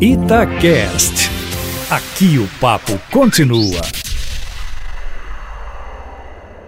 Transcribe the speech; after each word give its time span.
Itacast. 0.00 1.28
Aqui 1.90 2.38
o 2.38 2.46
papo 2.60 2.96
continua. 3.10 3.80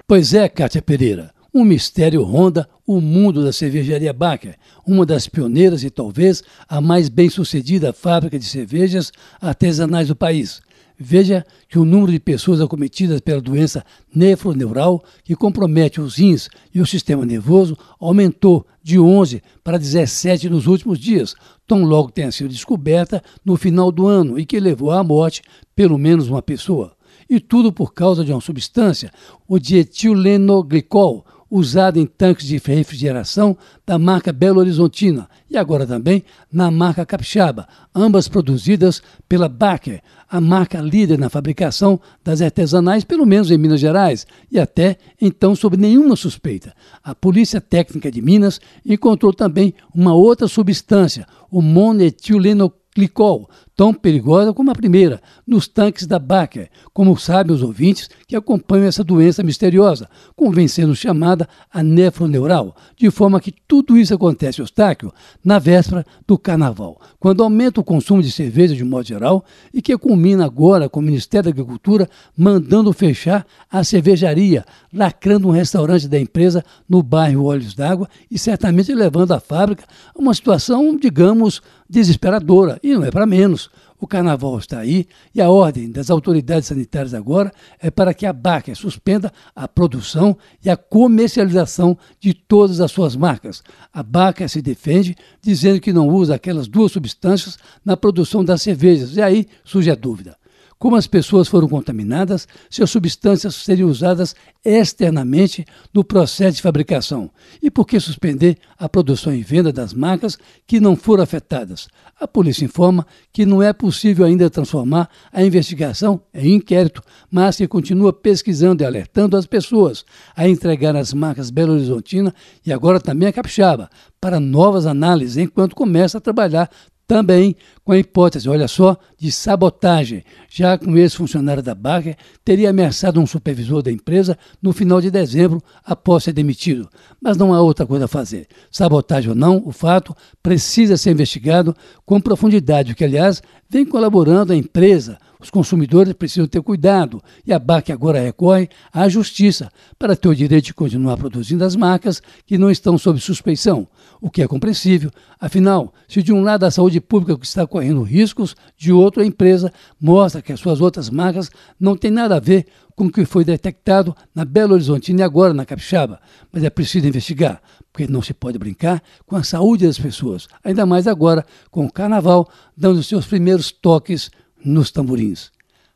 Pois 0.05 0.35
é, 0.35 0.49
Kátia 0.49 0.83
Pereira. 0.83 1.31
Um 1.53 1.65
mistério 1.65 2.23
ronda 2.23 2.69
o 2.87 3.01
mundo 3.01 3.43
da 3.43 3.53
cervejaria 3.53 4.13
Baker, 4.13 4.55
uma 4.87 5.05
das 5.05 5.27
pioneiras 5.27 5.83
e 5.83 5.91
talvez 5.91 6.45
a 6.69 6.81
mais 6.81 7.09
bem-sucedida 7.09 7.93
fábrica 7.93 8.39
de 8.39 8.45
cervejas 8.45 9.11
artesanais 9.41 10.09
do 10.09 10.15
país. 10.15 10.63
Veja 10.97 11.45
que 11.69 11.79
o 11.79 11.85
número 11.85 12.13
de 12.13 12.21
pessoas 12.21 12.61
acometidas 12.61 13.21
pela 13.21 13.41
doença 13.41 13.85
nefroneural, 14.15 15.03
que 15.25 15.35
compromete 15.35 16.01
os 16.01 16.17
rins 16.17 16.49
e 16.75 16.81
o 16.81 16.87
sistema 16.87 17.25
nervoso, 17.25 17.77
aumentou 17.99 18.67
de 18.83 19.01
11 19.01 19.43
para 19.65 19.79
17 19.79 20.49
nos 20.49 20.67
últimos 20.67 20.99
dias, 20.99 21.35
tão 21.67 21.85
logo 21.85 22.13
tenha 22.13 22.31
sido 22.31 22.51
descoberta 22.51 23.23
no 23.45 23.57
final 23.57 23.91
do 23.91 24.07
ano 24.07 24.39
e 24.39 24.45
que 24.45 24.61
levou 24.61 24.91
à 24.91 25.03
morte 25.03 25.43
pelo 25.75 25.99
menos 25.99 26.29
uma 26.29 26.43
pessoa. 26.43 26.93
E 27.29 27.41
tudo 27.41 27.73
por 27.73 27.95
causa 27.95 28.25
de 28.25 28.33
uma 28.33 28.41
substância, 28.41 29.11
o 29.49 29.59
dietilenglicol, 29.59 31.25
usado 31.51 31.99
em 31.99 32.07
tanques 32.07 32.47
de 32.47 32.59
refrigeração 32.59 33.57
da 33.85 33.99
marca 33.99 34.33
Belo 34.33 34.61
Horizontina 34.61 35.29
e 35.51 35.57
agora 35.57 35.85
também 35.85 36.23
na 36.53 36.71
marca 36.71 37.05
Capixaba, 37.05 37.67
ambas 37.95 38.29
produzidas 38.29 39.03
pela 39.29 39.49
Baker, 39.49 40.01
a 40.29 40.41
marca 40.41 40.81
líder 40.81 41.19
na 41.19 41.29
fabricação 41.29 42.01
das 42.23 42.41
artesanais, 42.41 43.03
pelo 43.03 43.27
menos 43.27 43.51
em 43.51 43.59
Minas 43.59 43.81
Gerais, 43.81 44.27
e 44.51 44.61
até 44.61 44.97
então 45.21 45.57
sob 45.57 45.77
nenhuma 45.77 46.15
suspeita. 46.15 46.73
A 47.03 47.15
Polícia 47.15 47.61
Técnica 47.61 48.13
de 48.13 48.23
Minas 48.23 48.61
encontrou 48.87 49.33
também 49.33 49.75
uma 49.93 50.15
outra 50.15 50.47
substância, 50.47 51.27
o 51.51 51.61
monetileno 51.61 52.73
glicol, 52.95 53.49
tão 53.81 53.95
perigosa 53.95 54.53
como 54.53 54.71
a 54.71 54.75
primeira, 54.75 55.23
nos 55.47 55.67
tanques 55.67 56.07
da 56.07 56.19
Baker, 56.19 56.69
como 56.93 57.17
sabem 57.17 57.57
os 57.57 57.63
ouvintes 57.63 58.11
que 58.29 58.37
acompanham 58.37 58.87
essa 58.87 59.03
doença 59.03 59.43
misteriosa, 59.43 60.07
convencendo 60.37 60.95
chamada 60.95 61.49
a 61.73 61.83
nefroneural, 61.83 62.77
de 62.95 63.11
forma 63.11 63.41
que 63.41 63.55
tudo 63.67 63.97
isso 63.97 64.13
acontece, 64.13 64.61
Eustáquio, 64.61 65.11
na 65.43 65.59
véspera 65.59 66.05
do 66.27 66.37
carnaval, 66.37 67.01
quando 67.19 67.43
aumenta 67.43 67.81
o 67.81 67.85
consumo 67.85 68.23
de 68.23 68.31
cerveja 68.31 68.77
de 68.77 68.85
modo 68.85 69.09
geral 69.09 69.43
e 69.73 69.81
que 69.81 69.97
culmina 69.97 70.45
agora 70.45 70.87
com 70.87 71.01
o 71.01 71.03
Ministério 71.03 71.45
da 71.45 71.51
Agricultura 71.51 72.07
mandando 72.37 72.93
fechar 72.93 73.47
a 73.73 73.83
cervejaria, 73.83 74.63
lacrando 74.93 75.49
um 75.49 75.53
restaurante 75.53 76.07
da 76.07 76.21
empresa 76.21 76.63
no 76.87 77.03
bairro 77.03 77.45
Olhos 77.45 77.75
d'Água 77.75 78.11
e 78.31 78.39
certamente 78.39 78.93
levando 78.93 79.33
a 79.33 79.41
fábrica 79.41 79.85
a 80.15 80.21
uma 80.21 80.35
situação, 80.35 80.95
digamos, 80.95 81.63
desesperadora, 81.89 82.79
e 82.83 82.95
não 82.95 83.05
é 83.05 83.11
para 83.11 83.27
menos. 83.27 83.70
O 83.99 84.07
carnaval 84.07 84.59
está 84.59 84.79
aí 84.79 85.07
e 85.35 85.41
a 85.41 85.51
ordem 85.51 85.91
das 85.91 86.09
autoridades 86.09 86.69
sanitárias 86.69 87.13
agora 87.13 87.53
é 87.79 87.91
para 87.91 88.15
que 88.15 88.25
a 88.25 88.33
Baker 88.33 88.75
suspenda 88.75 89.31
a 89.55 89.69
produção 89.69 90.37
e 90.65 90.71
a 90.71 90.77
comercialização 90.77 91.99
de 92.19 92.33
todas 92.33 92.81
as 92.81 92.91
suas 92.91 93.15
marcas. 93.15 93.63
A 93.93 94.03
Baker 94.03 94.49
se 94.49 94.63
defende 94.63 95.15
dizendo 95.43 95.81
que 95.81 95.93
não 95.93 96.09
usa 96.09 96.35
aquelas 96.35 96.67
duas 96.67 96.93
substâncias 96.93 97.59
na 97.85 97.97
produção 97.97 98.43
das 98.43 98.63
cervejas. 98.63 99.17
E 99.17 99.23
aí 99.23 99.47
surge 99.65 99.91
a 99.91 99.95
dúvida 99.95 100.40
como 100.81 100.97
as 100.97 101.07
pessoas 101.07 101.47
foram 101.47 101.69
contaminadas, 101.69 102.49
se 102.71 102.83
as 102.83 102.91
substâncias 102.91 103.55
seriam 103.55 103.91
usadas 103.91 104.35
externamente 104.65 105.67
no 105.93 106.03
processo 106.03 106.57
de 106.57 106.63
fabricação 106.63 107.31
e 107.63 107.71
por 107.71 107.87
que 107.87 108.01
suspender 108.01 108.57
a 108.79 108.89
produção 108.89 109.35
e 109.35 109.43
venda 109.43 109.71
das 109.71 109.93
marcas 109.93 110.39
que 110.67 110.81
não 110.81 110.97
foram 110.97 111.23
afetadas. 111.23 111.87
A 112.19 112.27
polícia 112.27 112.65
informa 112.65 113.07
que 113.31 113.45
não 113.45 113.63
é 113.63 113.75
possível 113.75 114.25
ainda 114.25 114.49
transformar 114.49 115.11
a 115.31 115.45
investigação 115.45 116.23
em 116.33 116.55
inquérito, 116.55 117.03
mas 117.31 117.57
que 117.57 117.69
continua 117.69 118.11
pesquisando 118.11 118.83
e 118.83 118.87
alertando 118.87 119.37
as 119.37 119.47
pessoas 119.47 120.03
a 120.35 120.49
entregar 120.49 120.97
as 120.97 121.13
marcas 121.13 121.51
Belo 121.51 121.75
Horizontina 121.75 122.35
e 122.65 122.73
agora 122.73 122.99
também 122.99 123.29
a 123.29 123.33
Capixaba 123.33 123.91
para 124.19 124.41
novas 124.41 124.87
análises 124.87 125.37
enquanto 125.37 125.77
começa 125.77 126.17
a 126.17 126.21
trabalhar 126.23 126.71
também 127.11 127.57
com 127.85 127.91
a 127.91 127.99
hipótese, 127.99 128.49
olha 128.49 128.69
só, 128.69 128.97
de 129.19 129.33
sabotagem, 129.33 130.23
já 130.49 130.79
que 130.79 130.89
um 130.89 130.97
ex-funcionário 130.97 131.61
da 131.61 131.75
Baker 131.75 132.17
teria 132.45 132.71
ameaçado 132.71 133.19
um 133.19 133.27
supervisor 133.27 133.83
da 133.83 133.91
empresa 133.91 134.39
no 134.63 134.73
final 134.73 135.01
de 135.01 135.11
dezembro 135.11 135.61
após 135.85 136.23
ser 136.23 136.33
demitido. 136.33 136.89
Mas 137.21 137.37
não 137.37 137.53
há 137.53 137.61
outra 137.61 137.85
coisa 137.85 138.05
a 138.05 138.09
fazer. 138.09 138.47
Sabotagem 138.71 139.31
ou 139.31 139.35
não, 139.35 139.61
o 139.67 139.73
fato 139.73 140.15
precisa 140.41 140.97
ser 140.97 141.11
investigado 141.11 141.75
com 142.07 142.21
profundidade, 142.21 142.93
o 142.93 142.95
que, 142.95 143.03
aliás, 143.03 143.43
vem 143.69 143.85
colaborando 143.85 144.53
a 144.53 144.57
empresa 144.57 145.19
os 145.41 145.51
consumidores 145.51 146.13
precisam 146.13 146.47
ter 146.47 146.61
cuidado 146.63 147.23
e 147.47 147.53
a 147.53 147.59
BAC 147.59 147.91
agora 147.91 148.21
recorre 148.21 148.69
à 148.93 149.09
justiça 149.09 149.71
para 149.99 150.15
ter 150.15 150.29
o 150.29 150.35
direito 150.35 150.67
de 150.67 150.75
continuar 150.75 151.17
produzindo 151.17 151.65
as 151.65 151.75
marcas 151.75 152.23
que 152.47 152.59
não 152.59 152.71
estão 152.71 152.99
sob 152.99 153.19
suspeição, 153.21 153.89
o 154.21 154.31
que 154.31 154.43
é 154.43 154.49
compreensível. 154.49 155.11
Afinal, 155.41 155.93
se 156.07 156.23
de 156.23 156.33
um 156.33 156.43
lado 156.43 156.65
a 156.65 156.71
saúde 156.71 157.01
pública 157.01 157.39
está 157.43 157.67
correndo 157.67 158.03
riscos, 158.03 158.55
de 158.77 158.93
outro 158.93 159.23
a 159.23 159.27
empresa 159.27 159.73
mostra 160.01 160.43
que 160.43 160.53
as 160.53 160.61
suas 160.61 160.81
outras 160.81 161.09
marcas 161.09 161.51
não 161.79 161.97
têm 161.97 162.11
nada 162.11 162.37
a 162.37 162.41
ver 162.41 162.67
com 162.95 163.07
o 163.07 163.11
que 163.11 163.25
foi 163.25 163.45
detectado 163.45 164.15
na 164.35 164.45
Belo 164.45 164.75
Horizonte 164.75 165.11
e 165.11 165.23
agora 165.23 165.55
na 165.55 165.65
Capixaba. 165.65 166.21
Mas 166.53 166.63
é 166.63 166.69
preciso 166.69 167.07
investigar, 167.07 167.63
porque 167.91 168.07
não 168.07 168.21
se 168.21 168.35
pode 168.35 168.59
brincar 168.59 169.03
com 169.25 169.37
a 169.37 169.43
saúde 169.43 169.87
das 169.87 169.99
pessoas, 169.99 170.47
ainda 170.63 170.85
mais 170.85 171.07
agora 171.07 171.47
com 171.71 171.87
o 171.87 171.91
carnaval 171.91 172.47
dando 172.77 173.03
seus 173.03 173.27
primeiros 173.27 173.73
toques 173.73 174.31
nos 174.65 174.91
tamborins. 174.91 175.53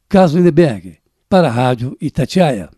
Carlos 0.09 0.35
Lindeberg, 0.35 0.99
para 1.29 1.49
a 1.49 1.51
Rádio 1.51 1.97
Itatiaia. 2.01 2.71